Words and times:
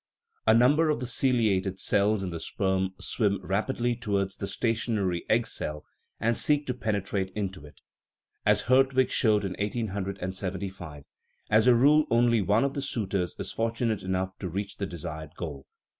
A 0.47 0.55
number 0.55 0.89
of 0.89 0.99
the 0.99 1.05
ciliated 1.05 1.77
cells 1.79 2.23
in 2.23 2.31
the 2.31 2.39
sperm 2.39 2.95
swim 2.99 3.39
rap 3.43 3.69
idly 3.69 3.95
towards 3.95 4.35
the 4.35 4.47
stationary 4.47 5.23
egg 5.29 5.45
cell 5.45 5.85
and 6.19 6.35
seek 6.35 6.65
to 6.65 6.73
pene 6.73 7.03
trate 7.03 7.29
into 7.35 7.67
it. 7.67 7.81
As 8.43 8.61
Hertwig 8.61 9.11
showed 9.11 9.45
in 9.45 9.51
1 9.59 9.59
875, 9.59 11.03
as 11.51 11.67
a 11.67 11.75
rule 11.75 12.05
only 12.09 12.41
one 12.41 12.63
of 12.63 12.73
the 12.73 12.81
suitors 12.81 13.35
is 13.37 13.51
fortunate 13.51 14.01
enough 14.01 14.35
to 14.39 14.49
reach 14.49 14.77
the 14.77 14.87
de 14.87 14.97
sired 14.97 15.35
goal. 15.37 15.67